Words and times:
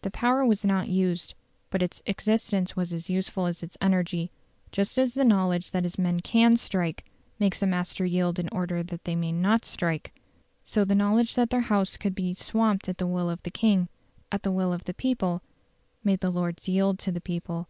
The 0.00 0.10
power 0.10 0.46
was 0.46 0.64
not 0.64 0.88
used, 0.88 1.34
but 1.68 1.82
its 1.82 2.00
existence 2.06 2.74
was 2.74 2.90
as 2.90 3.10
useful 3.10 3.44
as 3.44 3.62
its 3.62 3.76
energy. 3.82 4.30
Just 4.72 4.96
as 4.96 5.12
the 5.12 5.26
knowledge 5.26 5.72
that 5.72 5.82
his 5.82 5.98
men 5.98 6.20
CAN 6.20 6.56
strike 6.56 7.04
makes 7.38 7.60
a 7.60 7.66
master 7.66 8.06
yield 8.06 8.38
in 8.38 8.48
order 8.50 8.82
that 8.82 9.04
they 9.04 9.14
may 9.14 9.30
not 9.30 9.66
strike, 9.66 10.18
so 10.64 10.86
the 10.86 10.94
knowledge 10.94 11.34
that 11.34 11.50
their 11.50 11.60
House 11.68 11.98
could 11.98 12.14
be 12.14 12.32
swamped 12.32 12.88
at 12.88 12.96
the 12.96 13.06
will 13.06 13.28
of 13.28 13.42
the 13.42 13.50
king 13.50 13.90
at 14.32 14.42
the 14.42 14.52
will 14.52 14.72
of 14.72 14.86
the 14.86 14.94
people 14.94 15.42
made 16.02 16.20
the 16.20 16.30
Lords 16.32 16.66
yield 16.66 16.98
to 17.00 17.12
the 17.12 17.20
people. 17.20 17.68